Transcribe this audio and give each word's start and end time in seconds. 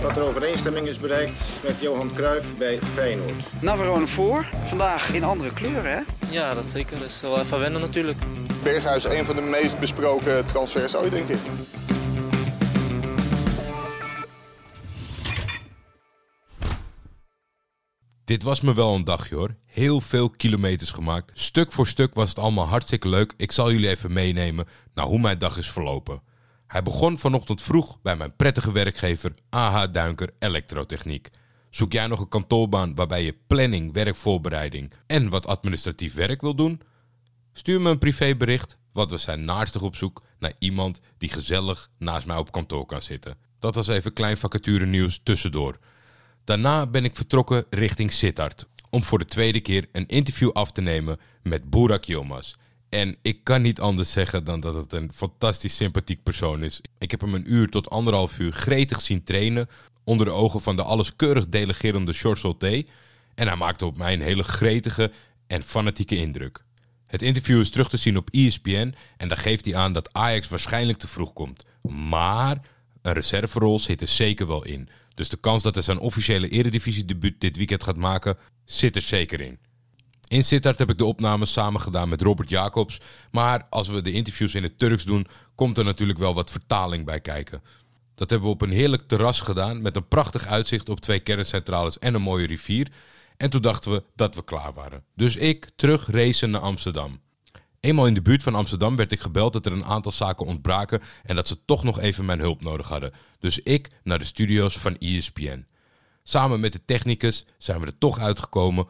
dat 0.00 0.16
er 0.16 0.22
overeenstemming 0.22 0.86
is 0.86 0.98
bereikt 0.98 1.60
met 1.62 1.80
Johan 1.80 2.14
Cruijff 2.14 2.56
bij 2.56 2.78
Feyenoord. 2.94 3.62
Navarone 3.62 4.06
voor. 4.06 4.46
Vandaag 4.64 5.12
in 5.12 5.24
andere 5.24 5.52
kleuren, 5.52 5.92
hè? 5.92 6.00
Ja, 6.30 6.54
dat 6.54 6.66
zeker. 6.66 6.98
Dat 6.98 7.08
is 7.08 7.20
wel 7.20 7.38
even 7.38 7.58
wennen 7.58 7.80
natuurlijk. 7.80 8.18
Berghuis, 8.62 9.04
een 9.04 9.24
van 9.24 9.36
de 9.36 9.42
meest 9.42 9.78
besproken 9.78 10.46
transfers 10.46 10.96
ooit, 10.96 11.12
denk 11.12 11.28
ik. 11.28 11.38
Dit 18.24 18.42
was 18.42 18.60
me 18.60 18.74
wel 18.74 18.94
een 18.94 19.04
dagje 19.04 19.34
hoor. 19.34 19.54
Heel 19.66 20.00
veel 20.00 20.30
kilometers 20.30 20.90
gemaakt. 20.90 21.30
Stuk 21.34 21.72
voor 21.72 21.86
stuk 21.86 22.14
was 22.14 22.28
het 22.28 22.38
allemaal 22.38 22.66
hartstikke 22.66 23.08
leuk. 23.08 23.34
Ik 23.36 23.52
zal 23.52 23.72
jullie 23.72 23.88
even 23.88 24.12
meenemen 24.12 24.66
naar 24.94 25.06
hoe 25.06 25.18
mijn 25.18 25.38
dag 25.38 25.58
is 25.58 25.70
verlopen. 25.70 26.22
Hij 26.70 26.82
begon 26.82 27.18
vanochtend 27.18 27.62
vroeg 27.62 28.00
bij 28.02 28.16
mijn 28.16 28.36
prettige 28.36 28.72
werkgever 28.72 29.34
AH 29.48 29.92
Duinker 29.92 30.30
Elektrotechniek. 30.38 31.28
Zoek 31.70 31.92
jij 31.92 32.06
nog 32.06 32.20
een 32.20 32.28
kantoorbaan 32.28 32.94
waarbij 32.94 33.24
je 33.24 33.36
planning, 33.46 33.92
werkvoorbereiding 33.92 34.92
en 35.06 35.28
wat 35.28 35.46
administratief 35.46 36.14
werk 36.14 36.40
wil 36.40 36.54
doen? 36.54 36.80
Stuur 37.52 37.80
me 37.80 37.90
een 37.90 37.98
privébericht, 37.98 38.76
want 38.92 39.10
we 39.10 39.16
zijn 39.16 39.44
naarstig 39.44 39.82
op 39.82 39.96
zoek 39.96 40.22
naar 40.38 40.52
iemand 40.58 41.00
die 41.18 41.32
gezellig 41.32 41.90
naast 41.98 42.26
mij 42.26 42.36
op 42.36 42.52
kantoor 42.52 42.86
kan 42.86 43.02
zitten. 43.02 43.36
Dat 43.58 43.74
was 43.74 43.88
even 43.88 44.12
klein 44.12 44.36
vacature 44.36 44.86
nieuws 44.86 45.20
tussendoor. 45.22 45.78
Daarna 46.44 46.86
ben 46.86 47.04
ik 47.04 47.16
vertrokken 47.16 47.64
richting 47.70 48.12
Sittard 48.12 48.66
om 48.90 49.02
voor 49.02 49.18
de 49.18 49.24
tweede 49.24 49.60
keer 49.60 49.88
een 49.92 50.06
interview 50.06 50.50
af 50.50 50.70
te 50.72 50.80
nemen 50.80 51.20
met 51.42 51.70
Burak 51.70 52.04
Yilmaz. 52.04 52.54
En 52.90 53.16
ik 53.22 53.44
kan 53.44 53.62
niet 53.62 53.80
anders 53.80 54.12
zeggen 54.12 54.44
dan 54.44 54.60
dat 54.60 54.74
het 54.74 54.92
een 54.92 55.10
fantastisch 55.14 55.76
sympathiek 55.76 56.22
persoon 56.22 56.62
is. 56.62 56.80
Ik 56.98 57.10
heb 57.10 57.20
hem 57.20 57.34
een 57.34 57.52
uur 57.52 57.68
tot 57.68 57.90
anderhalf 57.90 58.38
uur 58.38 58.52
gretig 58.52 59.00
zien 59.00 59.24
trainen 59.24 59.68
onder 60.04 60.26
de 60.26 60.32
ogen 60.32 60.60
van 60.60 60.76
de 60.76 60.82
alleskeurig 60.82 61.48
delegerende 61.48 62.12
George. 62.12 62.86
En 63.34 63.46
hij 63.46 63.56
maakte 63.56 63.86
op 63.86 63.98
mij 63.98 64.12
een 64.12 64.20
hele 64.20 64.42
gretige 64.42 65.12
en 65.46 65.62
fanatieke 65.62 66.16
indruk. 66.16 66.64
Het 67.06 67.22
interview 67.22 67.60
is 67.60 67.70
terug 67.70 67.88
te 67.88 67.96
zien 67.96 68.16
op 68.16 68.30
ESPN 68.30 68.94
en 69.16 69.28
daar 69.28 69.36
geeft 69.38 69.64
hij 69.64 69.76
aan 69.76 69.92
dat 69.92 70.12
Ajax 70.12 70.48
waarschijnlijk 70.48 70.98
te 70.98 71.08
vroeg 71.08 71.32
komt. 71.32 71.64
Maar 71.88 72.60
een 73.02 73.12
reserverol 73.12 73.78
zit 73.78 74.00
er 74.00 74.08
zeker 74.08 74.46
wel 74.46 74.64
in. 74.64 74.88
Dus 75.14 75.28
de 75.28 75.40
kans 75.40 75.62
dat 75.62 75.74
hij 75.74 75.84
zijn 75.84 75.98
officiële 75.98 76.48
eredivisie-debuut 76.48 77.40
dit 77.40 77.56
weekend 77.56 77.82
gaat 77.82 77.96
maken, 77.96 78.38
zit 78.64 78.96
er 78.96 79.02
zeker 79.02 79.40
in. 79.40 79.58
In 80.30 80.44
Sittard 80.44 80.78
heb 80.78 80.90
ik 80.90 80.98
de 80.98 81.04
opnames 81.04 81.52
samen 81.52 81.80
gedaan 81.80 82.08
met 82.08 82.22
Robert 82.22 82.48
Jacobs. 82.48 83.00
Maar 83.30 83.66
als 83.70 83.88
we 83.88 84.02
de 84.02 84.12
interviews 84.12 84.54
in 84.54 84.62
het 84.62 84.78
Turks 84.78 85.04
doen, 85.04 85.26
komt 85.54 85.78
er 85.78 85.84
natuurlijk 85.84 86.18
wel 86.18 86.34
wat 86.34 86.50
vertaling 86.50 87.04
bij 87.04 87.20
kijken. 87.20 87.62
Dat 88.14 88.30
hebben 88.30 88.48
we 88.48 88.54
op 88.54 88.62
een 88.62 88.70
heerlijk 88.70 89.02
terras 89.08 89.40
gedaan 89.40 89.82
met 89.82 89.96
een 89.96 90.08
prachtig 90.08 90.46
uitzicht 90.46 90.88
op 90.88 91.00
twee 91.00 91.20
kerncentrales 91.20 91.98
en 91.98 92.14
een 92.14 92.22
mooie 92.22 92.46
rivier. 92.46 92.88
En 93.36 93.50
toen 93.50 93.62
dachten 93.62 93.90
we 93.92 94.02
dat 94.14 94.34
we 94.34 94.44
klaar 94.44 94.72
waren. 94.72 95.04
Dus 95.14 95.36
ik 95.36 95.68
terug 95.76 96.10
racen 96.10 96.50
naar 96.50 96.60
Amsterdam. 96.60 97.20
Eenmaal 97.80 98.06
in 98.06 98.14
de 98.14 98.22
buurt 98.22 98.42
van 98.42 98.54
Amsterdam 98.54 98.96
werd 98.96 99.12
ik 99.12 99.20
gebeld 99.20 99.52
dat 99.52 99.66
er 99.66 99.72
een 99.72 99.84
aantal 99.84 100.12
zaken 100.12 100.46
ontbraken 100.46 101.00
en 101.22 101.36
dat 101.36 101.48
ze 101.48 101.64
toch 101.64 101.84
nog 101.84 101.98
even 102.00 102.24
mijn 102.24 102.40
hulp 102.40 102.62
nodig 102.62 102.88
hadden. 102.88 103.12
Dus 103.38 103.58
ik 103.58 103.88
naar 104.02 104.18
de 104.18 104.24
studio's 104.24 104.78
van 104.78 104.96
ESPN. 104.98 105.66
Samen 106.22 106.60
met 106.60 106.72
de 106.72 106.84
technicus 106.84 107.44
zijn 107.58 107.80
we 107.80 107.86
er 107.86 107.98
toch 107.98 108.18
uitgekomen 108.18 108.86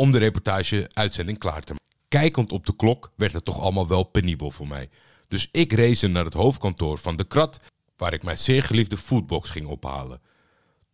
om 0.00 0.12
de 0.12 0.18
reportage-uitzending 0.18 1.38
klaar 1.38 1.62
te 1.62 1.72
maken. 1.72 1.88
Kijkend 2.08 2.52
op 2.52 2.66
de 2.66 2.76
klok 2.76 3.12
werd 3.16 3.32
het 3.32 3.44
toch 3.44 3.60
allemaal 3.60 3.88
wel 3.88 4.02
penibel 4.02 4.50
voor 4.50 4.68
mij. 4.68 4.88
Dus 5.28 5.48
ik 5.52 5.72
race 5.72 6.08
naar 6.08 6.24
het 6.24 6.34
hoofdkantoor 6.34 6.98
van 6.98 7.16
de 7.16 7.24
Krat, 7.24 7.58
waar 7.96 8.12
ik 8.12 8.22
mijn 8.22 8.38
zeer 8.38 8.62
geliefde 8.62 8.96
foodbox 8.96 9.50
ging 9.50 9.66
ophalen. 9.66 10.20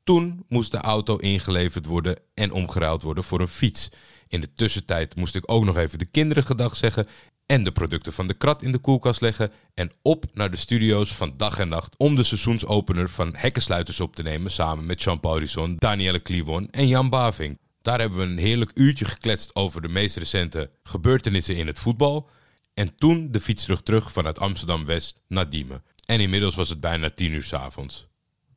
Toen 0.05 0.45
moest 0.49 0.71
de 0.71 0.79
auto 0.79 1.17
ingeleverd 1.17 1.87
worden 1.87 2.19
en 2.35 2.53
omgeruild 2.53 3.03
worden 3.03 3.25
voor 3.25 3.41
een 3.41 3.49
fiets. 3.49 3.89
In 4.29 4.41
de 4.41 4.53
tussentijd 4.53 5.17
moest 5.17 5.35
ik 5.35 5.51
ook 5.53 5.65
nog 5.65 5.77
even 5.77 5.99
de 5.99 6.05
kinderen 6.05 6.45
gedag 6.45 6.77
zeggen 6.77 7.07
en 7.47 7.65
de 7.65 7.73
producten 7.73 8.13
van 8.13 8.27
de 8.27 8.35
krat 8.35 8.63
in 8.63 8.73
de 8.73 8.79
koelkast 8.79 9.21
leggen 9.21 9.53
en 9.75 9.91
op 10.03 10.25
naar 10.33 10.51
de 10.51 10.57
studio's 10.57 11.15
van 11.15 11.35
dag 11.37 11.59
en 11.59 11.69
nacht 11.69 11.95
om 11.97 12.17
de 12.17 12.23
seizoensopener 12.23 13.09
van 13.09 13.35
Hekkensluiters 13.37 14.01
op 14.01 14.17
te 14.17 14.23
nemen 14.23 14.51
samen 14.51 14.87
met 14.87 15.03
Jean-Paul 15.03 15.39
Risson, 15.39 15.77
Danielle 15.79 16.21
Kliwon 16.21 16.71
en 16.71 16.89
Jan 16.89 17.11
Baving. 17.11 17.59
Daar 17.87 18.01
hebben 18.01 18.19
we 18.19 18.25
een 18.25 18.39
heerlijk 18.39 18.71
uurtje 18.75 19.05
gekletst 19.05 19.55
over 19.55 19.83
de 19.83 19.89
meest 19.89 20.17
recente 20.17 20.71
gebeurtenissen 20.83 21.57
in 21.57 21.67
het 21.67 21.79
voetbal 21.79 22.29
en 22.75 22.97
toen 22.97 23.29
de 23.31 23.41
fiets 23.41 23.65
terug 23.65 23.83
terug 23.83 24.13
vanuit 24.13 24.39
Amsterdam-West 24.39 25.21
naar 25.29 25.49
Diemen. 25.49 25.85
En 26.05 26.21
inmiddels 26.21 26.55
was 26.55 26.69
het 26.69 26.81
bijna 26.81 27.11
tien 27.11 27.33
uur 27.33 27.43
's 27.43 27.53
avonds. 27.53 28.07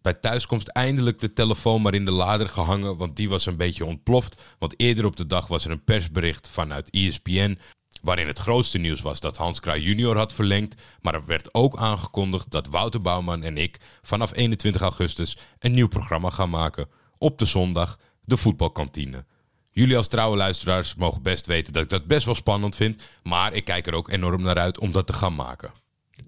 Bij 0.02 0.14
thuiskomst 0.14 0.68
eindelijk 0.68 1.20
de 1.20 1.34
telefoon 1.34 1.82
maar 1.82 1.94
in 1.94 2.06
de 2.06 2.12
lader 2.12 2.50
gehangen, 2.50 2.98
want 2.98 3.16
die 3.16 3.30
was 3.30 3.46
een 3.46 3.58
beetje 3.58 3.86
ontploft. 3.86 4.42
Want 4.58 4.80
eerder 4.80 5.06
op 5.06 5.16
de 5.16 5.26
dag 5.26 5.48
was 5.48 5.66
er 5.66 5.72
een 5.72 5.84
persbericht 5.84 6.48
vanuit 6.48 6.90
ESPN, 6.90 7.58
waarin 8.02 8.28
het 8.28 8.40
grootste 8.40 8.78
nieuws 8.78 9.02
was 9.02 9.20
dat 9.20 9.38
Hans 9.38 9.60
Kraai 9.60 9.82
junior 9.82 10.18
had 10.18 10.34
verlengd. 10.34 10.82
Maar 11.02 11.14
er 11.14 11.26
werd 11.26 11.54
ook 11.54 11.78
aangekondigd 11.78 12.52
dat 12.52 12.68
Wouter 12.68 13.02
Bouwman 13.02 13.44
en 13.44 13.58
ik 13.58 13.78
vanaf 14.02 14.36
21 14.36 14.82
augustus 14.82 15.38
een 15.60 15.74
nieuw 15.74 15.88
programma 15.88 16.30
gaan 16.30 16.50
maken. 16.50 16.88
Op 17.18 17.40
de 17.40 17.46
zondag, 17.46 17.98
de 18.30 18.38
voetbalkantine. 18.38 19.26
Jullie 19.72 19.98
als 19.98 20.08
trouwe 20.08 20.38
luisteraars 20.38 20.96
mogen 20.96 21.22
best 21.22 21.46
weten 21.46 21.74
dat 21.74 21.84
ik 21.84 21.90
dat 21.90 22.06
best 22.06 22.26
wel 22.26 22.36
spannend 22.36 22.76
vind, 22.76 23.04
maar 23.24 23.54
ik 23.54 23.66
kijk 23.66 23.88
er 23.88 23.94
ook 23.94 24.10
enorm 24.10 24.42
naar 24.42 24.58
uit 24.58 24.80
om 24.80 24.92
dat 24.92 25.08
te 25.08 25.14
gaan 25.14 25.36
maken. 25.36 25.72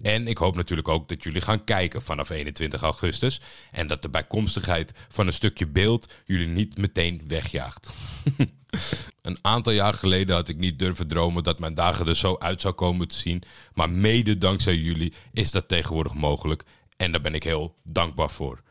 En 0.02 0.26
ik 0.26 0.38
hoop 0.38 0.56
natuurlijk 0.56 0.88
ook 0.88 1.08
dat 1.08 1.22
jullie 1.22 1.40
gaan 1.40 1.64
kijken 1.64 2.02
vanaf 2.02 2.30
21 2.30 2.82
augustus. 2.82 3.40
En 3.70 3.86
dat 3.86 4.02
de 4.02 4.08
bijkomstigheid 4.08 4.92
van 5.08 5.26
een 5.26 5.32
stukje 5.32 5.66
beeld 5.66 6.12
jullie 6.24 6.46
niet 6.46 6.76
meteen 6.76 7.22
wegjaagt. 7.26 7.92
een 9.22 9.38
aantal 9.40 9.72
jaar 9.72 9.94
geleden 9.94 10.34
had 10.34 10.48
ik 10.48 10.56
niet 10.56 10.78
durven 10.78 11.06
dromen 11.06 11.42
dat 11.42 11.58
mijn 11.58 11.74
dagen 11.74 12.06
er 12.06 12.16
zo 12.16 12.36
uit 12.38 12.60
zou 12.60 12.74
komen 12.74 13.08
te 13.08 13.16
zien. 13.16 13.42
Maar 13.74 13.90
mede 13.90 14.38
dankzij 14.38 14.76
jullie 14.76 15.12
is 15.32 15.50
dat 15.50 15.68
tegenwoordig 15.68 16.14
mogelijk. 16.14 16.64
En 16.96 17.12
daar 17.12 17.20
ben 17.20 17.34
ik 17.34 17.42
heel 17.42 17.76
dankbaar 17.84 18.30
voor. 18.30 18.62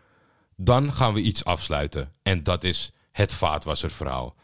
Dan 0.56 0.94
gaan 0.94 1.14
we 1.14 1.22
iets 1.22 1.46
afsluiten. 1.46 2.12
En 2.24 2.44
dat 2.44 2.64
is 2.64 2.92
het 3.12 3.34
vaatwasserverhaal. 3.34 4.36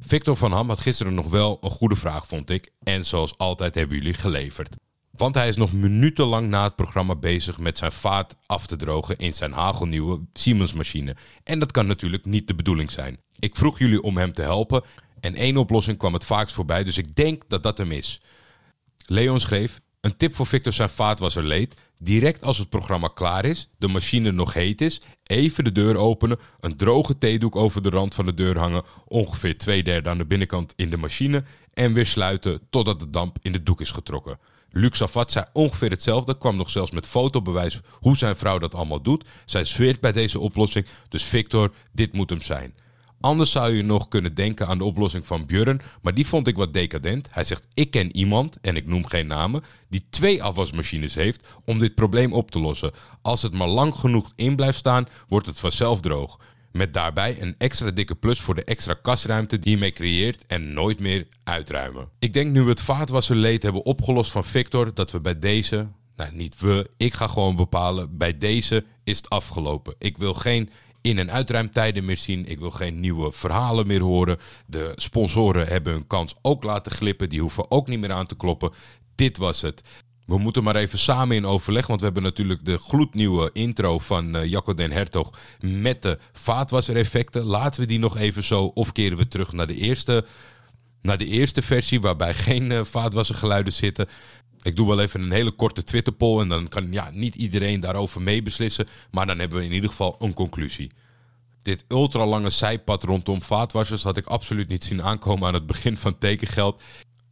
Victor 0.00 0.36
van 0.36 0.52
Ham 0.52 0.68
had 0.68 0.80
gisteren 0.80 1.14
nog 1.14 1.26
wel 1.26 1.58
een 1.60 1.70
goede 1.70 1.96
vraag, 1.96 2.26
vond 2.26 2.50
ik. 2.50 2.70
En 2.82 3.04
zoals 3.04 3.38
altijd 3.38 3.74
hebben 3.74 3.96
jullie 3.96 4.14
geleverd. 4.14 4.76
Want 5.10 5.34
hij 5.34 5.48
is 5.48 5.56
nog 5.56 5.72
minutenlang 5.72 6.48
na 6.48 6.62
het 6.62 6.76
programma 6.76 7.16
bezig 7.16 7.58
met 7.58 7.78
zijn 7.78 7.92
vaat 7.92 8.36
af 8.46 8.66
te 8.66 8.76
drogen 8.76 9.16
in 9.16 9.32
zijn 9.32 9.52
hagelnieuwe 9.52 10.20
Siemens 10.32 10.72
machine. 10.72 11.16
En 11.44 11.58
dat 11.58 11.72
kan 11.72 11.86
natuurlijk 11.86 12.24
niet 12.24 12.46
de 12.46 12.54
bedoeling 12.54 12.90
zijn. 12.90 13.20
Ik 13.38 13.56
vroeg 13.56 13.78
jullie 13.78 14.02
om 14.02 14.16
hem 14.16 14.32
te 14.32 14.42
helpen 14.42 14.82
en 15.20 15.34
één 15.34 15.56
oplossing 15.56 15.98
kwam 15.98 16.12
het 16.12 16.24
vaakst 16.24 16.54
voorbij, 16.54 16.84
dus 16.84 16.98
ik 16.98 17.14
denk 17.14 17.42
dat 17.48 17.62
dat 17.62 17.78
hem 17.78 17.92
is. 17.92 18.20
Leon 19.06 19.40
schreef: 19.40 19.80
Een 20.00 20.16
tip 20.16 20.34
voor 20.34 20.46
Victor 20.46 20.72
zijn 20.72 20.88
vaatwasser 20.88 21.44
leed. 21.44 21.74
Direct 22.00 22.42
als 22.42 22.58
het 22.58 22.68
programma 22.68 23.08
klaar 23.08 23.44
is, 23.44 23.68
de 23.78 23.88
machine 23.88 24.32
nog 24.32 24.54
heet 24.54 24.80
is, 24.80 25.00
even 25.22 25.64
de 25.64 25.72
deur 25.72 25.96
openen, 25.96 26.38
een 26.60 26.76
droge 26.76 27.18
theedoek 27.18 27.56
over 27.56 27.82
de 27.82 27.88
rand 27.88 28.14
van 28.14 28.24
de 28.24 28.34
deur 28.34 28.58
hangen, 28.58 28.82
ongeveer 29.06 29.58
twee 29.58 29.82
derde 29.82 30.10
aan 30.10 30.18
de 30.18 30.26
binnenkant 30.26 30.72
in 30.76 30.90
de 30.90 30.96
machine 30.96 31.44
en 31.74 31.92
weer 31.92 32.06
sluiten 32.06 32.60
totdat 32.70 33.00
de 33.00 33.10
damp 33.10 33.38
in 33.42 33.52
de 33.52 33.62
doek 33.62 33.80
is 33.80 33.90
getrokken. 33.90 34.38
Luc 34.70 34.96
Safat 34.96 35.32
zei 35.32 35.44
ongeveer 35.52 35.90
hetzelfde, 35.90 36.38
kwam 36.38 36.56
nog 36.56 36.70
zelfs 36.70 36.90
met 36.90 37.06
fotobewijs 37.06 37.80
hoe 37.92 38.16
zijn 38.16 38.36
vrouw 38.36 38.58
dat 38.58 38.74
allemaal 38.74 39.02
doet. 39.02 39.24
Zij 39.44 39.64
zweert 39.64 40.00
bij 40.00 40.12
deze 40.12 40.38
oplossing, 40.38 40.86
dus 41.08 41.24
Victor, 41.24 41.72
dit 41.92 42.12
moet 42.12 42.30
hem 42.30 42.40
zijn. 42.40 42.74
Anders 43.20 43.50
zou 43.50 43.74
je 43.74 43.82
nog 43.82 44.08
kunnen 44.08 44.34
denken 44.34 44.66
aan 44.66 44.78
de 44.78 44.84
oplossing 44.84 45.26
van 45.26 45.46
Björn, 45.46 45.80
maar 46.02 46.14
die 46.14 46.26
vond 46.26 46.46
ik 46.46 46.56
wat 46.56 46.74
decadent. 46.74 47.28
Hij 47.30 47.44
zegt: 47.44 47.66
Ik 47.74 47.90
ken 47.90 48.16
iemand, 48.16 48.58
en 48.60 48.76
ik 48.76 48.86
noem 48.86 49.06
geen 49.06 49.26
namen, 49.26 49.62
die 49.88 50.06
twee 50.10 50.42
afwasmachines 50.42 51.14
heeft 51.14 51.46
om 51.64 51.78
dit 51.78 51.94
probleem 51.94 52.32
op 52.32 52.50
te 52.50 52.60
lossen. 52.60 52.92
Als 53.22 53.42
het 53.42 53.52
maar 53.52 53.68
lang 53.68 53.94
genoeg 53.94 54.32
in 54.36 54.56
blijft 54.56 54.78
staan, 54.78 55.08
wordt 55.28 55.46
het 55.46 55.58
vanzelf 55.58 56.00
droog. 56.00 56.38
Met 56.72 56.94
daarbij 56.94 57.42
een 57.42 57.54
extra 57.58 57.90
dikke 57.90 58.14
plus 58.14 58.40
voor 58.40 58.54
de 58.54 58.64
extra 58.64 58.94
kasruimte 59.02 59.58
die 59.58 59.70
je 59.70 59.78
mee 59.78 59.90
creëert 59.90 60.46
en 60.46 60.72
nooit 60.72 61.00
meer 61.00 61.26
uitruimen. 61.44 62.08
Ik 62.18 62.32
denk 62.32 62.52
nu 62.52 62.62
we 62.62 62.68
het 62.68 62.80
vaatwasserleed 62.80 63.62
hebben 63.62 63.84
opgelost 63.84 64.30
van 64.30 64.44
Victor, 64.44 64.94
dat 64.94 65.10
we 65.10 65.20
bij 65.20 65.38
deze, 65.38 65.88
nou 66.16 66.32
niet 66.32 66.60
we, 66.60 66.90
ik 66.96 67.14
ga 67.14 67.26
gewoon 67.26 67.56
bepalen, 67.56 68.16
bij 68.16 68.38
deze 68.38 68.84
is 69.04 69.16
het 69.16 69.30
afgelopen. 69.30 69.94
Ik 69.98 70.18
wil 70.18 70.34
geen 70.34 70.70
in- 71.00 71.18
en 71.18 71.30
uitruimtijden 71.30 72.04
meer 72.04 72.16
zien. 72.16 72.46
Ik 72.46 72.58
wil 72.58 72.70
geen 72.70 73.00
nieuwe 73.00 73.32
verhalen 73.32 73.86
meer 73.86 74.02
horen. 74.02 74.38
De 74.66 74.92
sponsoren 74.96 75.66
hebben 75.66 75.92
hun 75.92 76.06
kans 76.06 76.34
ook 76.42 76.62
laten 76.64 76.92
glippen. 76.92 77.28
Die 77.28 77.40
hoeven 77.40 77.70
ook 77.70 77.88
niet 77.88 78.00
meer 78.00 78.12
aan 78.12 78.26
te 78.26 78.36
kloppen. 78.36 78.72
dit 79.14 79.36
was 79.36 79.60
het. 79.62 79.82
We 80.26 80.38
moeten 80.38 80.62
maar 80.62 80.76
even 80.76 80.98
samen 80.98 81.36
in 81.36 81.46
overleg, 81.46 81.86
want 81.86 81.98
we 81.98 82.04
hebben 82.04 82.22
natuurlijk 82.22 82.64
de 82.64 82.78
gloednieuwe 82.78 83.50
intro 83.52 83.98
van 83.98 84.36
uh, 84.36 84.44
Jacco 84.44 84.74
den 84.74 84.90
Hertog 84.90 85.30
met 85.60 86.02
de 86.02 86.18
vaatwassereffecten. 86.32 87.42
Laten 87.44 87.80
we 87.80 87.86
die 87.86 87.98
nog 87.98 88.16
even 88.16 88.44
zo, 88.44 88.64
of 88.64 88.92
keren 88.92 89.18
we 89.18 89.28
terug 89.28 89.52
naar 89.52 89.66
de 89.66 89.74
eerste, 89.74 90.24
naar 91.02 91.18
de 91.18 91.26
eerste 91.26 91.62
versie 91.62 92.00
waarbij 92.00 92.34
geen 92.34 92.70
uh, 92.70 92.84
vaatwassergeluiden 92.84 93.72
zitten. 93.72 94.08
Ik 94.62 94.76
doe 94.76 94.88
wel 94.88 95.00
even 95.00 95.20
een 95.20 95.32
hele 95.32 95.50
korte 95.50 95.84
Twitter-poll 95.84 96.40
en 96.40 96.48
dan 96.48 96.68
kan 96.68 96.92
ja, 96.92 97.10
niet 97.12 97.34
iedereen 97.34 97.80
daarover 97.80 98.22
meebeslissen. 98.22 98.88
Maar 99.10 99.26
dan 99.26 99.38
hebben 99.38 99.58
we 99.58 99.64
in 99.64 99.72
ieder 99.72 99.90
geval 99.90 100.16
een 100.18 100.34
conclusie. 100.34 100.90
Dit 101.62 101.84
ultralange 101.88 102.50
zijpad 102.50 103.02
rondom 103.02 103.42
vaatwassers 103.42 104.02
had 104.02 104.16
ik 104.16 104.26
absoluut 104.26 104.68
niet 104.68 104.84
zien 104.84 105.02
aankomen 105.02 105.48
aan 105.48 105.54
het 105.54 105.66
begin 105.66 105.96
van 105.96 106.18
tekengeld. 106.18 106.82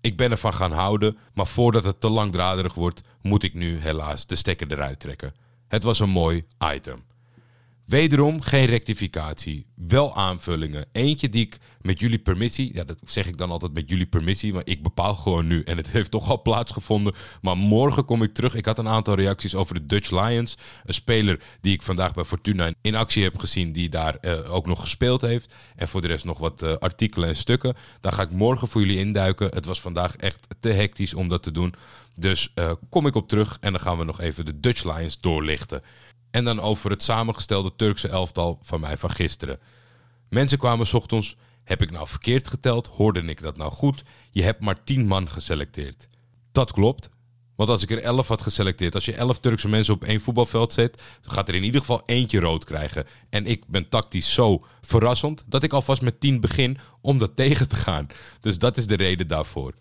Ik 0.00 0.16
ben 0.16 0.30
ervan 0.30 0.54
gaan 0.54 0.72
houden, 0.72 1.18
maar 1.34 1.46
voordat 1.46 1.84
het 1.84 2.00
te 2.00 2.08
langdraderig 2.08 2.74
wordt, 2.74 3.02
moet 3.22 3.42
ik 3.42 3.54
nu 3.54 3.80
helaas 3.80 4.26
de 4.26 4.36
stekker 4.36 4.72
eruit 4.72 5.00
trekken. 5.00 5.34
Het 5.68 5.82
was 5.82 5.98
een 5.98 6.10
mooi 6.10 6.44
item. 6.74 7.04
Wederom 7.86 8.40
geen 8.40 8.66
rectificatie, 8.66 9.66
wel 9.74 10.14
aanvullingen. 10.16 10.86
Eentje 10.92 11.28
die 11.28 11.44
ik 11.46 11.58
met 11.80 12.00
jullie 12.00 12.18
permissie, 12.18 12.74
ja 12.74 12.84
dat 12.84 12.98
zeg 13.04 13.26
ik 13.26 13.38
dan 13.38 13.50
altijd 13.50 13.72
met 13.72 13.88
jullie 13.88 14.06
permissie, 14.06 14.52
maar 14.52 14.62
ik 14.66 14.82
bepaal 14.82 15.14
gewoon 15.14 15.46
nu 15.46 15.62
en 15.62 15.76
het 15.76 15.92
heeft 15.96 16.10
toch 16.10 16.30
al 16.30 16.42
plaatsgevonden. 16.42 17.14
Maar 17.40 17.56
morgen 17.56 18.04
kom 18.04 18.22
ik 18.22 18.34
terug. 18.34 18.54
Ik 18.54 18.64
had 18.64 18.78
een 18.78 18.88
aantal 18.88 19.14
reacties 19.14 19.54
over 19.54 19.74
de 19.74 19.86
Dutch 19.86 20.10
Lions, 20.10 20.56
een 20.84 20.94
speler 20.94 21.40
die 21.60 21.74
ik 21.74 21.82
vandaag 21.82 22.14
bij 22.14 22.24
Fortuna 22.24 22.72
in 22.80 22.94
actie 22.94 23.22
heb 23.22 23.38
gezien, 23.38 23.72
die 23.72 23.88
daar 23.88 24.16
uh, 24.20 24.54
ook 24.54 24.66
nog 24.66 24.80
gespeeld 24.80 25.20
heeft. 25.20 25.54
En 25.76 25.88
voor 25.88 26.00
de 26.00 26.06
rest 26.06 26.24
nog 26.24 26.38
wat 26.38 26.62
uh, 26.62 26.76
artikelen 26.76 27.28
en 27.28 27.36
stukken. 27.36 27.76
Daar 28.00 28.12
ga 28.12 28.22
ik 28.22 28.30
morgen 28.30 28.68
voor 28.68 28.80
jullie 28.80 28.98
induiken. 28.98 29.48
Het 29.54 29.64
was 29.64 29.80
vandaag 29.80 30.16
echt 30.16 30.46
te 30.60 30.68
hectisch 30.68 31.14
om 31.14 31.28
dat 31.28 31.42
te 31.42 31.50
doen. 31.50 31.74
Dus 32.18 32.52
uh, 32.54 32.72
kom 32.88 33.06
ik 33.06 33.14
op 33.14 33.28
terug 33.28 33.56
en 33.60 33.72
dan 33.72 33.80
gaan 33.80 33.98
we 33.98 34.04
nog 34.04 34.20
even 34.20 34.44
de 34.44 34.60
Dutch 34.60 34.84
Lions 34.84 35.20
doorlichten. 35.20 35.82
En 36.30 36.44
dan 36.44 36.60
over 36.60 36.90
het 36.90 37.02
samengestelde 37.02 37.72
Turkse 37.76 38.08
elftal 38.08 38.58
van 38.62 38.80
mij 38.80 38.96
van 38.96 39.10
gisteren. 39.10 39.58
Mensen 40.28 40.58
kwamen 40.58 40.94
ochtends. 40.94 41.36
Heb 41.64 41.82
ik 41.82 41.90
nou 41.90 42.08
verkeerd 42.08 42.48
geteld? 42.48 42.86
Hoorde 42.86 43.20
ik 43.20 43.42
dat 43.42 43.56
nou 43.56 43.72
goed? 43.72 44.02
Je 44.30 44.42
hebt 44.42 44.60
maar 44.60 44.84
10 44.84 45.06
man 45.06 45.28
geselecteerd. 45.28 46.08
Dat 46.52 46.72
klopt. 46.72 47.08
Want 47.56 47.68
als 47.68 47.82
ik 47.82 47.90
er 47.90 48.02
11 48.02 48.28
had 48.28 48.42
geselecteerd, 48.42 48.94
als 48.94 49.04
je 49.04 49.14
11 49.14 49.38
Turkse 49.38 49.68
mensen 49.68 49.94
op 49.94 50.04
één 50.04 50.20
voetbalveld 50.20 50.72
zet, 50.72 51.02
gaat 51.22 51.48
er 51.48 51.54
in 51.54 51.64
ieder 51.64 51.80
geval 51.80 52.02
eentje 52.04 52.40
rood 52.40 52.64
krijgen. 52.64 53.06
En 53.30 53.46
ik 53.46 53.66
ben 53.66 53.88
tactisch 53.88 54.34
zo 54.34 54.64
verrassend 54.80 55.44
dat 55.46 55.62
ik 55.62 55.72
alvast 55.72 56.02
met 56.02 56.20
10 56.20 56.40
begin 56.40 56.78
om 57.00 57.18
dat 57.18 57.36
tegen 57.42 57.68
te 57.68 57.76
gaan. 57.76 58.06
Dus 58.40 58.58
dat 58.58 58.76
is 58.76 58.86
de 58.86 58.96
reden 58.96 59.26
daarvoor. 59.26 59.74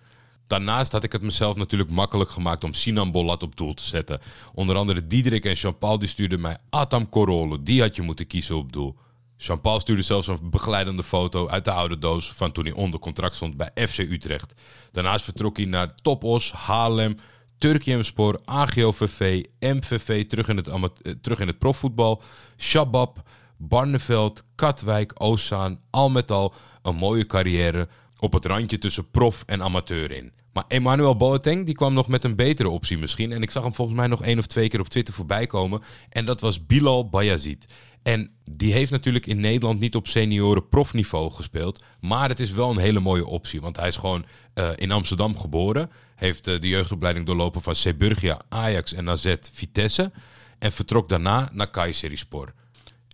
Daarnaast 0.48 0.92
had 0.92 1.04
ik 1.04 1.12
het 1.12 1.22
mezelf 1.22 1.56
natuurlijk 1.56 1.90
makkelijk 1.90 2.30
gemaakt 2.30 2.64
om 2.64 2.74
Sinan 2.74 3.12
Bolat 3.12 3.44
op 3.44 3.56
doel 3.56 3.74
te 3.74 3.84
zetten. 3.84 4.20
Onder 4.54 4.76
andere 4.76 5.08
Diederik 5.08 5.46
en 5.46 5.54
Jean-Paul 5.54 6.00
die 6.00 6.08
stuurden 6.08 6.42
mij 6.42 6.58
Atam 6.70 7.10
Korolo. 7.10 7.64
Die 7.64 7.82
had 7.82 7.96
je 7.96 8.02
moeten 8.02 8.28
kiezen 8.28 8.56
op 8.56 8.72
doel. 8.72 8.96
Jean-Paul 9.38 9.80
stuurde 9.80 10.02
zelfs 10.02 10.28
een 10.28 10.50
begeleidende 10.50 11.04
foto 11.04 11.48
uit 11.48 11.66
de 11.66 11.72
oude 11.72 12.00
doos 12.00 12.32
van 12.32 12.52
toen 12.52 12.64
hij 12.64 12.74
onder 12.74 13.00
contract 13.00 13.36
stond 13.36 13.58
bij 13.58 13.88
FC 13.88 13.98
Utrecht. 13.98 14.54
Daarnaast 14.92 15.24
vertrok 15.24 15.58
hij 15.58 15.66
naar 15.66 15.96
Topos, 15.96 16.52
Haarlem, 16.52 17.18
Turkiemspor, 17.58 18.40
AGOVV, 18.46 19.44
MVV 19.60 20.26
terug 20.26 20.48
in 20.48 20.58
het, 20.58 20.68
eh, 20.68 21.12
terug 21.22 21.40
in 21.40 21.48
het 21.48 21.60
profvoetbal, 21.60 22.22
Shabab, 22.58 23.24
Barneveld, 23.58 24.44
Katwijk, 24.56 25.12
Oostzaan. 25.18 25.80
Al 25.90 26.10
met 26.10 26.32
al 26.32 26.54
een 26.82 26.96
mooie 26.96 27.26
carrière 27.26 27.88
op 28.26 28.34
het 28.34 28.46
randje 28.46 28.78
tussen 28.78 29.12
prof 29.12 29.44
en 29.46 29.64
amateur 29.64 30.12
in. 30.12 30.32
Maar 30.54 30.64
Emmanuel 30.68 31.16
Boateng 31.16 31.66
die 31.66 31.76
kwam 31.76 31.94
nog 31.94 32.08
met 32.08 32.24
een 32.24 32.36
betere 32.36 32.70
optie 32.70 32.98
misschien. 32.98 33.32
En 33.32 33.42
ik 33.42 33.52
zag 33.52 33.64
hem 33.64 33.74
volgens 33.74 33.98
mij 33.98 34.08
nog 34.08 34.24
één 34.24 34.40
of 34.40 34.46
twee 34.46 34.68
keer 34.68 34.80
op 34.80 34.88
Twitter 34.88 35.14
voorbij 35.14 35.48
komen. 35.48 35.82
En 36.10 36.26
dat 36.26 36.42
was 36.42 36.66
Bilal 36.66 37.10
Bayazid. 37.10 37.66
En 38.04 38.32
die 38.52 38.74
heeft 38.74 38.92
natuurlijk 38.92 39.26
in 39.26 39.40
Nederland 39.40 39.80
niet 39.80 39.96
op 39.96 40.08
senioren 40.08 40.70
profniveau 40.70 41.32
gespeeld. 41.32 41.84
Maar 42.00 42.30
het 42.30 42.40
is 42.40 42.52
wel 42.52 42.70
een 42.70 42.78
hele 42.78 43.00
mooie 43.00 43.26
optie. 43.26 43.62
Want 43.62 43.78
hij 43.78 43.88
is 43.88 43.96
gewoon 43.96 44.26
uh, 44.56 44.70
in 44.76 44.92
Amsterdam 44.92 45.38
geboren. 45.38 45.92
Heeft 46.16 46.48
uh, 46.48 46.60
de 46.60 46.68
jeugdopleiding 46.68 47.26
doorlopen 47.26 47.62
van 47.62 47.76
Seburgia, 47.76 48.42
Ajax 48.50 48.94
en 48.94 49.10
AZ 49.10 49.36
Vitesse. 49.54 50.12
En 50.60 50.72
vertrok 50.72 51.10
daarna 51.10 51.50
naar 51.54 51.70
Kayserispor. 51.70 52.54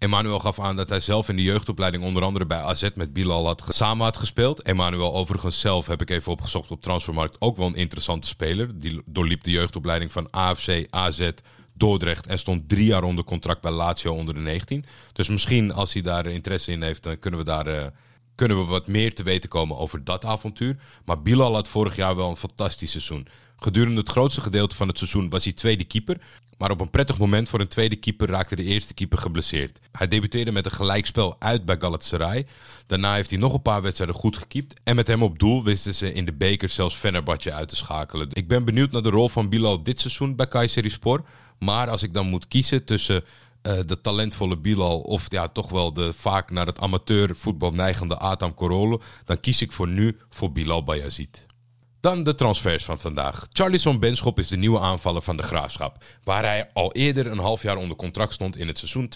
Emmanuel 0.01 0.39
gaf 0.39 0.59
aan 0.59 0.75
dat 0.75 0.89
hij 0.89 0.99
zelf 0.99 1.29
in 1.29 1.35
de 1.35 1.43
jeugdopleiding 1.43 2.03
onder 2.03 2.23
andere 2.23 2.45
bij 2.45 2.57
AZ 2.57 2.89
met 2.95 3.13
Bilal 3.13 3.45
had, 3.45 3.63
samen 3.69 4.05
had 4.05 4.17
gespeeld. 4.17 4.61
Emmanuel 4.61 5.13
overigens 5.13 5.59
zelf 5.59 5.87
heb 5.87 6.01
ik 6.01 6.09
even 6.09 6.31
opgezocht 6.31 6.71
op 6.71 6.81
Transfermarkt. 6.81 7.35
Ook 7.39 7.57
wel 7.57 7.67
een 7.67 7.75
interessante 7.75 8.27
speler. 8.27 8.79
Die 8.79 9.01
doorliep 9.05 9.43
de 9.43 9.51
jeugdopleiding 9.51 10.11
van 10.11 10.29
AFC, 10.31 10.87
AZ, 10.89 11.29
Dordrecht 11.73 12.27
en 12.27 12.39
stond 12.39 12.69
drie 12.69 12.85
jaar 12.85 13.03
onder 13.03 13.23
contract 13.23 13.61
bij 13.61 13.71
Lazio 13.71 14.13
onder 14.13 14.33
de 14.33 14.39
19. 14.39 14.85
Dus 15.13 15.29
misschien 15.29 15.73
als 15.73 15.93
hij 15.93 16.01
daar 16.01 16.25
interesse 16.25 16.71
in 16.71 16.81
heeft, 16.81 17.03
dan 17.03 17.19
kunnen 17.19 17.39
we 17.39 17.45
daar... 17.45 17.67
Uh, 17.67 17.85
kunnen 18.35 18.57
we 18.57 18.65
wat 18.65 18.87
meer 18.87 19.15
te 19.15 19.23
weten 19.23 19.49
komen 19.49 19.77
over 19.77 20.03
dat 20.03 20.25
avontuur. 20.25 20.77
Maar 21.05 21.21
Bilal 21.21 21.53
had 21.53 21.67
vorig 21.67 21.95
jaar 21.95 22.15
wel 22.15 22.29
een 22.29 22.35
fantastisch 22.35 22.91
seizoen. 22.91 23.27
Gedurende 23.57 23.99
het 23.99 24.09
grootste 24.09 24.41
gedeelte 24.41 24.75
van 24.75 24.87
het 24.87 24.97
seizoen 24.97 25.29
was 25.29 25.43
hij 25.43 25.53
tweede 25.53 25.83
keeper. 25.83 26.17
Maar 26.57 26.71
op 26.71 26.81
een 26.81 26.89
prettig 26.89 27.17
moment 27.17 27.49
voor 27.49 27.59
een 27.59 27.67
tweede 27.67 27.95
keeper 27.95 28.27
raakte 28.27 28.55
de 28.55 28.63
eerste 28.63 28.93
keeper 28.93 29.17
geblesseerd. 29.17 29.79
Hij 29.91 30.07
debuteerde 30.07 30.51
met 30.51 30.65
een 30.65 30.71
gelijkspel 30.71 31.35
uit 31.39 31.65
bij 31.65 31.77
Galatasaray. 31.79 32.45
Daarna 32.85 33.13
heeft 33.13 33.29
hij 33.29 33.39
nog 33.39 33.53
een 33.53 33.61
paar 33.61 33.81
wedstrijden 33.81 34.15
goed 34.15 34.37
gekiept. 34.37 34.79
En 34.83 34.95
met 34.95 35.07
hem 35.07 35.23
op 35.23 35.39
doel 35.39 35.63
wisten 35.63 35.93
ze 35.93 36.13
in 36.13 36.25
de 36.25 36.33
beker 36.33 36.69
zelfs 36.69 36.95
Fenerbahce 36.95 37.53
uit 37.53 37.69
te 37.69 37.75
schakelen. 37.75 38.27
Ik 38.31 38.47
ben 38.47 38.65
benieuwd 38.65 38.91
naar 38.91 39.01
de 39.01 39.09
rol 39.09 39.29
van 39.29 39.49
Bilal 39.49 39.83
dit 39.83 39.99
seizoen 39.99 40.35
bij 40.35 40.47
Kayserispor. 40.47 41.23
Maar 41.59 41.89
als 41.89 42.03
ik 42.03 42.13
dan 42.13 42.27
moet 42.27 42.47
kiezen 42.47 42.85
tussen 42.85 43.23
uh, 43.63 43.79
de 43.85 44.01
talentvolle 44.01 44.57
Bilal 44.57 44.99
of 44.99 45.25
ja, 45.27 45.47
toch 45.47 45.69
wel 45.69 45.93
de 45.93 46.13
vaak 46.13 46.51
naar 46.51 46.65
het 46.65 46.79
amateurvoetbal 46.79 47.71
neigende 47.71 48.17
Atam 48.17 48.53
Korolo, 48.53 49.01
dan 49.25 49.39
kies 49.39 49.61
ik 49.61 49.71
voor 49.71 49.87
nu 49.87 50.17
voor 50.29 50.51
Bilal 50.51 50.83
Bayazid. 50.83 51.45
Dan 51.99 52.23
de 52.23 52.35
transfers 52.35 52.85
van 52.85 52.99
vandaag. 52.99 53.47
Charlison 53.51 53.99
Benschop 53.99 54.39
is 54.39 54.47
de 54.47 54.57
nieuwe 54.57 54.79
aanvaller 54.79 55.21
van 55.21 55.37
de 55.37 55.43
Graafschap, 55.43 56.03
waar 56.23 56.43
hij 56.43 56.69
al 56.73 56.91
eerder 56.91 57.27
een 57.27 57.39
half 57.39 57.61
jaar 57.61 57.77
onder 57.77 57.97
contract 57.97 58.33
stond 58.33 58.57
in 58.57 58.67
het 58.67 58.77
seizoen 58.77 59.09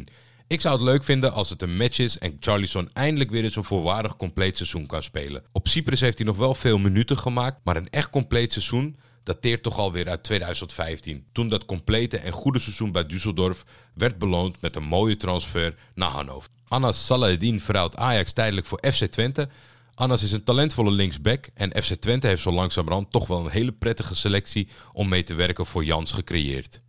2018-2019. 0.00 0.12
Ik 0.46 0.60
zou 0.60 0.74
het 0.74 0.84
leuk 0.84 1.04
vinden 1.04 1.32
als 1.32 1.50
het 1.50 1.62
een 1.62 1.76
match 1.76 1.98
is 1.98 2.18
en 2.18 2.36
Charlison 2.40 2.90
eindelijk 2.92 3.30
weer 3.30 3.44
eens 3.44 3.56
een 3.56 3.64
voorwaardig 3.64 4.16
compleet 4.16 4.56
seizoen 4.56 4.86
kan 4.86 5.02
spelen. 5.02 5.42
Op 5.52 5.68
Cyprus 5.68 6.00
heeft 6.00 6.18
hij 6.18 6.26
nog 6.26 6.36
wel 6.36 6.54
veel 6.54 6.78
minuten 6.78 7.18
gemaakt, 7.18 7.60
maar 7.64 7.76
een 7.76 7.90
echt 7.90 8.10
compleet 8.10 8.52
seizoen 8.52 8.96
dateert 9.22 9.62
toch 9.62 9.78
alweer 9.78 10.08
uit 10.08 10.22
2015. 10.22 11.24
Toen 11.32 11.48
dat 11.48 11.64
complete 11.64 12.18
en 12.18 12.32
goede 12.32 12.58
seizoen 12.58 12.92
bij 12.92 13.06
Düsseldorf 13.06 13.64
werd 13.94 14.18
beloond 14.18 14.60
met 14.60 14.76
een 14.76 14.84
mooie 14.84 15.16
transfer 15.16 15.74
naar 15.94 16.10
Hannover. 16.10 16.50
Anas 16.68 17.06
Salahedin 17.06 17.60
verruilt 17.60 17.96
Ajax 17.96 18.32
tijdelijk 18.32 18.66
voor 18.66 18.84
FC 18.92 19.04
Twente. 19.04 19.48
Anas 19.94 20.22
is 20.22 20.32
een 20.32 20.44
talentvolle 20.44 20.90
linksback 20.90 21.48
en 21.54 21.82
FC 21.82 21.94
Twente 21.94 22.26
heeft 22.26 22.42
zo 22.42 22.52
langzamerhand 22.52 23.10
toch 23.10 23.26
wel 23.26 23.44
een 23.44 23.50
hele 23.50 23.72
prettige 23.72 24.14
selectie 24.14 24.68
om 24.92 25.08
mee 25.08 25.22
te 25.22 25.34
werken 25.34 25.66
voor 25.66 25.84
Jans 25.84 26.12
gecreëerd. 26.12 26.82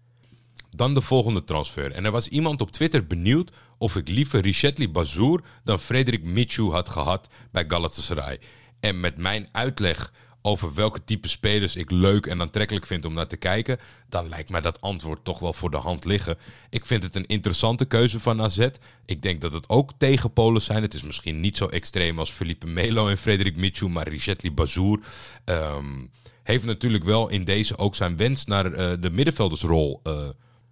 Dan 0.70 0.94
de 0.94 1.02
volgende 1.02 1.44
transfer. 1.44 1.92
En 1.92 2.06
er 2.06 2.12
was 2.12 2.28
iemand 2.28 2.62
op 2.62 2.72
Twitter 2.72 3.08
benieuwd 3.08 3.52
of 3.78 3.96
ik 3.96 4.08
liever 4.08 4.42
Richetli 4.42 4.90
Bazour 4.90 5.42
dan 5.64 5.80
Frederik 5.80 6.24
Michu 6.24 6.72
had 6.72 6.90
gehad 6.90 7.28
bij 7.52 7.66
Galatasaray. 7.68 8.40
En 8.80 9.00
met 9.00 9.18
mijn 9.18 9.48
uitleg 9.52 10.12
over 10.46 10.74
welke 10.74 11.04
type 11.04 11.28
spelers 11.28 11.76
ik 11.76 11.92
leuk 11.92 12.26
en 12.26 12.42
aantrekkelijk 12.42 12.86
vind 12.86 13.06
om 13.06 13.14
naar 13.14 13.28
te 13.28 13.38
kijken, 13.38 13.80
dan 14.10 14.30
lijkt 14.30 14.50
mij 14.50 14.62
dat 14.62 14.82
antwoord 14.82 15.24
toch 15.24 15.40
wel 15.40 15.54
voor 15.54 15.72
de 15.72 15.78
hand 15.78 16.06
liggen. 16.06 16.38
Ik 16.70 16.86
vind 16.86 17.04
het 17.04 17.16
een 17.16 17.26
interessante 17.26 17.86
keuze 17.86 18.20
van 18.20 18.42
AZ. 18.42 18.68
Ik 19.06 19.22
denk 19.22 19.42
dat 19.42 19.54
het 19.54 19.70
ook 19.70 19.92
tegenpolen 19.98 20.62
zijn. 20.62 20.82
Het 20.82 20.94
is 20.94 21.04
misschien 21.04 21.40
niet 21.40 21.58
zo 21.58 21.68
extreem 21.68 22.20
als 22.20 22.32
Felipe 22.32 22.68
Melo 22.68 23.08
en 23.08 23.18
Frederik 23.18 23.56
Michu, 23.56 23.88
maar 23.88 24.08
Richetli 24.08 24.52
Bazour 24.52 25.00
um, 25.46 26.10
heeft 26.44 26.66
natuurlijk 26.66 27.04
wel 27.04 27.30
in 27.30 27.44
deze 27.44 27.78
ook 27.78 27.96
zijn 27.96 28.18
wens 28.18 28.46
naar 28.46 28.66
uh, 28.66 28.92
de 29.00 29.12
middenveldersrol 29.12 30.00
uh, 30.04 30.30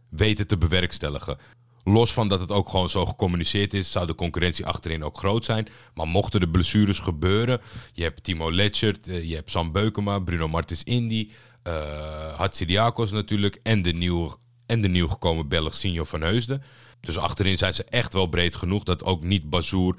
weten 0.09 0.47
te 0.47 0.57
bewerkstelligen. 0.57 1.37
Los 1.83 2.13
van 2.13 2.27
dat 2.27 2.39
het 2.39 2.51
ook 2.51 2.69
gewoon 2.69 2.89
zo 2.89 3.05
gecommuniceerd 3.05 3.73
is, 3.73 3.91
zou 3.91 4.05
de 4.05 4.15
concurrentie 4.15 4.65
achterin 4.65 5.03
ook 5.03 5.17
groot 5.17 5.45
zijn. 5.45 5.67
Maar 5.93 6.07
mochten 6.07 6.39
de 6.39 6.49
blessures 6.49 6.99
gebeuren, 6.99 7.61
je 7.93 8.03
hebt 8.03 8.23
Timo 8.23 8.51
Letchert, 8.51 9.07
eh, 9.07 9.23
je 9.23 9.35
hebt 9.35 9.51
Sam 9.51 9.71
Beukema, 9.71 10.19
Bruno 10.19 10.47
Martins 10.47 10.83
Indy, 10.83 11.29
uh, 11.67 12.37
Hatsidiakos 12.37 13.11
natuurlijk 13.11 13.59
en 13.63 13.81
de, 13.81 13.91
nieuw, 13.91 14.35
en 14.65 14.81
de 14.81 14.87
nieuw 14.87 15.07
gekomen 15.07 15.47
Belg 15.47 15.75
Sinjo 15.75 16.03
van 16.03 16.21
Heusden. 16.21 16.63
Dus 16.99 17.17
achterin 17.17 17.57
zijn 17.57 17.73
ze 17.73 17.83
echt 17.83 18.13
wel 18.13 18.27
breed 18.27 18.55
genoeg 18.55 18.83
dat 18.83 19.03
ook 19.03 19.23
niet 19.23 19.49
Bazoer, 19.49 19.95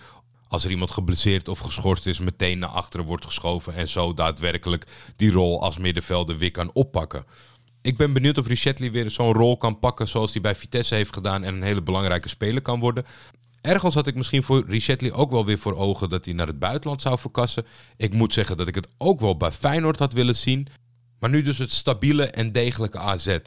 als 0.49 0.65
er 0.65 0.71
iemand 0.71 0.91
geblesseerd 0.91 1.49
of 1.49 1.59
geschorst 1.59 2.07
is, 2.07 2.19
meteen 2.19 2.59
naar 2.59 2.69
achteren 2.69 3.07
wordt 3.07 3.25
geschoven 3.25 3.75
en 3.75 3.89
zo 3.89 4.15
daadwerkelijk 4.15 4.87
die 5.17 5.33
rol 5.33 5.63
als 5.63 5.79
middenvelder 5.79 6.39
weer 6.39 6.51
kan 6.51 6.71
oppakken. 6.73 7.25
Ik 7.83 7.97
ben 7.97 8.13
benieuwd 8.13 8.39
of 8.39 8.47
Richetli 8.47 8.91
weer 8.91 9.11
zo'n 9.11 9.33
rol 9.33 9.57
kan 9.57 9.79
pakken 9.79 10.09
zoals 10.09 10.33
hij 10.33 10.43
bij 10.43 10.55
Vitesse 10.55 10.95
heeft 10.95 11.15
gedaan 11.15 11.45
en 11.45 11.55
een 11.55 11.63
hele 11.63 11.83
belangrijke 11.83 12.29
speler 12.29 12.63
kan 12.63 12.81
worden. 12.81 13.05
Ergens 13.61 13.95
had 13.95 14.07
ik 14.07 14.15
misschien 14.15 14.43
voor 14.43 14.65
Richetli 14.69 15.13
ook 15.13 15.31
wel 15.31 15.45
weer 15.45 15.59
voor 15.59 15.77
ogen 15.77 16.11
dat 16.11 16.25
hij 16.25 16.35
naar 16.35 16.47
het 16.47 16.59
buitenland 16.59 17.01
zou 17.01 17.19
verkassen. 17.19 17.67
Ik 17.97 18.15
moet 18.15 18.33
zeggen 18.33 18.57
dat 18.57 18.69
ik 18.69 18.75
het 18.75 18.89
ook 18.99 19.21
wel 19.21 19.37
bij 19.37 19.53
Feyenoord 19.53 19.99
had 19.99 20.13
willen 20.13 20.37
zien. 20.37 20.69
Maar 21.19 21.31
nu 21.31 21.43
dus 21.43 21.59
het 21.59 21.73
stabiele 21.73 22.27
en 22.27 22.53
degelijke 22.53 22.99
AZ. 22.99 23.39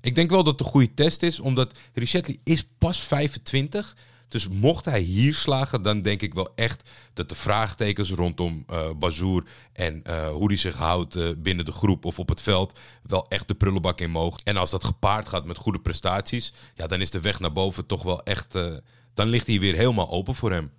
Ik 0.00 0.14
denk 0.14 0.30
wel 0.30 0.44
dat 0.44 0.58
het 0.58 0.66
een 0.66 0.72
goede 0.72 0.94
test 0.94 1.22
is, 1.22 1.40
omdat 1.40 1.78
Richetli 1.92 2.40
is 2.44 2.64
pas 2.78 3.00
25 3.00 3.96
dus 4.28 4.48
mocht 4.48 4.84
hij 4.84 5.00
hier 5.00 5.34
slagen, 5.34 5.82
dan 5.82 6.02
denk 6.02 6.22
ik 6.22 6.34
wel 6.34 6.52
echt 6.54 6.82
dat 7.12 7.28
de 7.28 7.34
vraagtekens 7.34 8.10
rondom 8.10 8.64
uh, 8.70 8.90
Bazoer 8.98 9.44
en 9.72 10.02
uh, 10.06 10.28
hoe 10.28 10.46
hij 10.46 10.56
zich 10.56 10.76
houdt 10.76 11.16
uh, 11.16 11.28
binnen 11.36 11.64
de 11.64 11.72
groep 11.72 12.04
of 12.04 12.18
op 12.18 12.28
het 12.28 12.40
veld 12.40 12.78
wel 13.02 13.28
echt 13.28 13.48
de 13.48 13.54
prullenbak 13.54 14.00
in 14.00 14.10
mogen. 14.10 14.40
En 14.44 14.56
als 14.56 14.70
dat 14.70 14.84
gepaard 14.84 15.28
gaat 15.28 15.44
met 15.44 15.56
goede 15.56 15.80
prestaties, 15.80 16.52
ja, 16.74 16.86
dan 16.86 17.00
is 17.00 17.10
de 17.10 17.20
weg 17.20 17.40
naar 17.40 17.52
boven 17.52 17.86
toch 17.86 18.02
wel 18.02 18.22
echt. 18.22 18.52
dan 19.14 19.28
ligt 19.28 19.46
hij 19.46 19.60
weer 19.60 19.74
helemaal 19.74 20.10
open 20.10 20.34
voor 20.34 20.52
hem. 20.52 20.70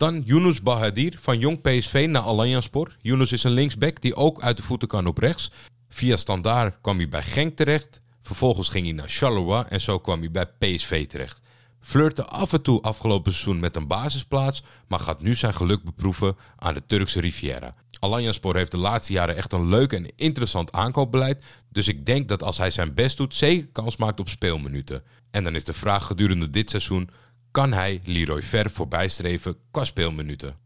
Dan 0.00 0.20
Yunus 0.20 0.62
Bahadir 0.62 1.16
van 1.20 1.38
Jong 1.38 1.60
PSV 1.60 2.06
naar 2.10 2.22
Alanyaspor. 2.22 2.96
Yunus 3.00 3.32
is 3.32 3.44
een 3.44 3.50
linksback 3.50 4.00
die 4.00 4.14
ook 4.14 4.42
uit 4.42 4.56
de 4.56 4.62
voeten 4.62 4.88
kan 4.88 5.06
op 5.06 5.18
rechts. 5.18 5.50
Via 5.88 6.16
Standaard 6.16 6.76
kwam 6.80 6.96
hij 6.96 7.08
bij 7.08 7.22
Genk 7.22 7.56
terecht. 7.56 8.00
Vervolgens 8.22 8.68
ging 8.68 8.84
hij 8.84 8.94
naar 8.94 9.08
Charleroi 9.08 9.64
en 9.68 9.80
zo 9.80 9.98
kwam 9.98 10.20
hij 10.20 10.30
bij 10.30 10.46
PSV 10.46 11.06
terecht. 11.06 11.40
Flirte 11.80 12.24
af 12.24 12.52
en 12.52 12.62
toe 12.62 12.82
afgelopen 12.82 13.32
seizoen 13.32 13.60
met 13.60 13.76
een 13.76 13.86
basisplaats, 13.86 14.62
maar 14.88 15.00
gaat 15.00 15.22
nu 15.22 15.34
zijn 15.34 15.54
geluk 15.54 15.82
beproeven 15.82 16.36
aan 16.56 16.74
de 16.74 16.86
Turkse 16.86 17.20
Riviera. 17.20 17.74
Alanyaspor 17.98 18.56
heeft 18.56 18.70
de 18.70 18.76
laatste 18.76 19.12
jaren 19.12 19.36
echt 19.36 19.52
een 19.52 19.68
leuk 19.68 19.92
en 19.92 20.16
interessant 20.16 20.72
aankoopbeleid, 20.72 21.44
dus 21.68 21.88
ik 21.88 22.06
denk 22.06 22.28
dat 22.28 22.42
als 22.42 22.58
hij 22.58 22.70
zijn 22.70 22.94
best 22.94 23.16
doet, 23.16 23.34
zeker 23.34 23.68
kans 23.72 23.96
maakt 23.96 24.20
op 24.20 24.28
speelminuten. 24.28 25.02
En 25.30 25.44
dan 25.44 25.54
is 25.54 25.64
de 25.64 25.72
vraag 25.72 26.06
gedurende 26.06 26.50
dit 26.50 26.70
seizoen, 26.70 27.10
kan 27.50 27.72
hij 27.72 28.00
Leroy 28.04 28.42
Ver 28.42 28.70
voorbijstreven 28.70 29.56
qua 29.70 29.84
speelminuten? 29.84 30.56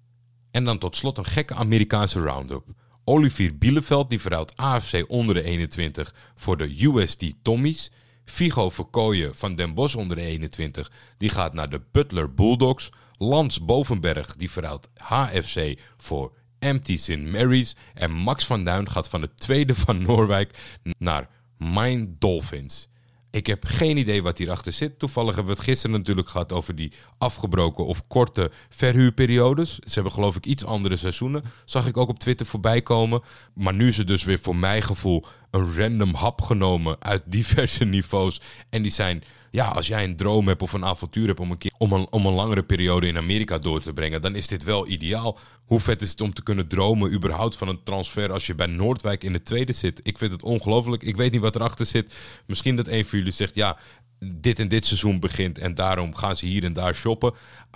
En 0.50 0.64
dan 0.64 0.78
tot 0.78 0.96
slot 0.96 1.18
een 1.18 1.24
gekke 1.24 1.54
Amerikaanse 1.54 2.20
roundup. 2.20 2.64
Olivier 3.04 3.58
Bielefeld 3.58 4.10
die 4.10 4.20
verhuilt 4.20 4.56
AFC 4.56 5.04
onder 5.08 5.34
de 5.34 5.42
21 5.42 6.14
voor 6.36 6.56
de 6.56 6.84
USD 6.84 7.34
Tommies. 7.42 7.90
Figo 8.24 8.70
Verkooyen 8.70 9.34
van 9.34 9.54
Den 9.54 9.74
Bosch 9.74 9.96
onder 9.96 10.16
de 10.16 10.22
21, 10.22 10.90
die 11.18 11.28
gaat 11.28 11.54
naar 11.54 11.70
de 11.70 11.82
Butler 11.92 12.34
Bulldogs. 12.34 12.90
Lans 13.18 13.64
Bovenberg, 13.64 14.36
die 14.36 14.50
verhuilt 14.50 14.90
HFC 14.96 15.78
voor 15.96 16.32
Empty 16.58 16.96
St. 16.96 17.18
Mary's. 17.18 17.76
En 17.94 18.10
Max 18.10 18.46
van 18.46 18.64
Duin 18.64 18.90
gaat 18.90 19.08
van 19.08 19.22
het 19.22 19.40
tweede 19.40 19.74
van 19.74 20.02
Noorwijk 20.02 20.78
naar 20.98 21.28
Mine 21.58 22.14
Dolphins. 22.18 22.88
Ik 23.34 23.46
heb 23.46 23.64
geen 23.66 23.96
idee 23.96 24.22
wat 24.22 24.38
hierachter 24.38 24.72
zit. 24.72 24.98
Toevallig 24.98 25.34
hebben 25.34 25.52
we 25.52 25.58
het 25.58 25.68
gisteren 25.68 25.96
natuurlijk 25.96 26.28
gehad 26.28 26.52
over 26.52 26.74
die 26.76 26.92
afgebroken 27.18 27.86
of 27.86 28.06
korte 28.06 28.50
verhuurperiodes. 28.68 29.74
Ze 29.74 29.94
hebben 29.94 30.12
geloof 30.12 30.36
ik 30.36 30.46
iets 30.46 30.64
andere 30.64 30.96
seizoenen. 30.96 31.44
Zag 31.64 31.86
ik 31.86 31.96
ook 31.96 32.08
op 32.08 32.18
Twitter 32.18 32.46
voorbij 32.46 32.82
komen. 32.82 33.22
Maar 33.54 33.74
nu 33.74 33.88
is 33.88 33.96
het 33.96 34.06
dus 34.06 34.24
weer 34.24 34.38
voor 34.38 34.56
mijn 34.56 34.82
gevoel 34.82 35.24
een 35.50 35.76
random 35.76 36.14
hap 36.14 36.42
genomen 36.42 36.96
uit 36.98 37.22
diverse 37.36 37.84
niveaus. 37.84 38.40
En 38.70 38.82
die 38.82 38.92
zijn, 38.92 39.22
ja, 39.54 39.68
als 39.68 39.86
jij 39.86 40.04
een 40.04 40.16
droom 40.16 40.48
hebt 40.48 40.62
of 40.62 40.72
een 40.72 40.84
avontuur 40.84 41.26
hebt 41.26 41.40
om 41.40 41.50
een, 41.50 41.58
keer, 41.58 41.72
om 41.78 41.92
een, 41.92 42.06
om 42.10 42.26
een 42.26 42.32
langere 42.32 42.62
periode 42.62 43.06
in 43.06 43.16
Amerika 43.16 43.58
door 43.58 43.82
te 43.82 43.92
brengen, 43.92 44.20
dan 44.20 44.34
is 44.34 44.46
dit 44.46 44.64
wel 44.64 44.88
ideaal. 44.88 45.38
Hoe 45.64 45.80
vet 45.80 46.02
is 46.02 46.10
het 46.10 46.20
om 46.20 46.34
te 46.34 46.42
kunnen 46.42 46.68
dromen 46.68 47.12
überhaupt 47.12 47.56
van 47.56 47.68
een 47.68 47.82
transfer 47.82 48.32
als 48.32 48.46
je 48.46 48.54
bij 48.54 48.66
Noordwijk 48.66 49.24
in 49.24 49.32
de 49.32 49.42
tweede 49.42 49.72
zit? 49.72 50.00
Ik 50.02 50.18
vind 50.18 50.32
het 50.32 50.42
ongelooflijk. 50.42 51.02
Ik 51.02 51.16
weet 51.16 51.32
niet 51.32 51.40
wat 51.40 51.54
erachter 51.54 51.86
zit. 51.86 52.14
Misschien 52.46 52.76
dat 52.76 52.88
een 52.88 53.04
van 53.04 53.18
jullie 53.18 53.32
zegt, 53.32 53.54
ja, 53.54 53.78
dit 54.18 54.58
en 54.58 54.68
dit 54.68 54.86
seizoen 54.86 55.20
begint 55.20 55.58
en 55.58 55.74
daarom 55.74 56.14
gaan 56.14 56.36
ze 56.36 56.46
hier 56.46 56.64
en 56.64 56.72
daar 56.72 56.94
shoppen. 56.94 57.34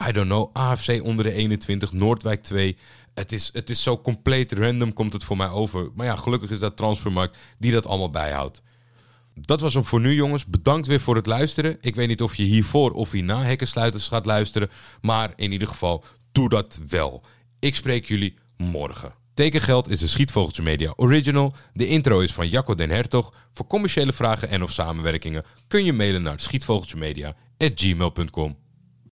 I 0.09 0.13
don't 0.13 0.27
know. 0.27 0.51
AFC 0.53 1.03
onder 1.03 1.25
de 1.25 1.33
21, 1.33 1.93
Noordwijk 1.93 2.43
2 2.43 2.77
het 3.15 3.33
is, 3.33 3.51
het 3.53 3.71
is 3.71 3.83
zo 3.83 4.01
compleet 4.01 4.53
random 4.53 4.93
komt 4.93 5.13
het 5.13 5.25
voor 5.25 5.37
mij 5.37 5.49
over. 5.49 5.91
Maar 5.95 6.07
ja, 6.07 6.17
gelukkig 6.17 6.51
is 6.51 6.59
dat 6.59 6.77
transfermarkt 6.77 7.39
die 7.59 7.73
dat 7.73 7.87
allemaal 7.87 8.11
bijhoudt. 8.11 8.63
Dat 9.41 9.61
was 9.61 9.75
hem 9.75 9.85
voor 9.85 10.01
nu, 10.01 10.15
jongens. 10.15 10.47
Bedankt 10.47 10.87
weer 10.87 11.01
voor 11.01 11.17
het 11.17 11.27
luisteren. 11.27 11.77
Ik 11.81 11.95
weet 11.95 12.09
niet 12.09 12.23
of 12.23 12.35
je 12.35 12.43
hiervoor 12.43 12.91
of 12.91 13.11
hierna 13.11 13.43
hekkensluiters 13.43 14.09
gaat 14.09 14.27
luisteren. 14.27 14.71
Maar 15.01 15.33
in 15.37 15.53
ieder 15.53 15.69
geval, 15.69 16.05
doe 16.33 16.49
dat 16.49 16.81
wel. 16.89 17.23
Ik 17.59 17.77
spreek 17.77 18.05
jullie 18.05 18.35
morgen. 18.57 19.13
Tekengeld 19.35 19.89
is 19.89 20.01
een 20.01 20.09
Schietvogeltje 20.09 20.63
Media 20.63 20.93
original. 20.97 21.55
De 21.73 21.87
intro 21.87 22.21
is 22.21 22.33
van 22.33 22.49
Jacco 22.49 22.75
den 22.75 22.91
Hertog. 22.91 23.35
Voor 23.53 23.67
commerciële 23.67 24.13
vragen 24.13 24.49
en 24.49 24.63
of 24.63 24.73
samenwerkingen 24.73 25.45
kun 25.67 25.85
je 25.85 25.93
mailen 25.93 26.23
naar 26.23 26.41
schietvogeltjemedia.gmail.com. 26.41 28.57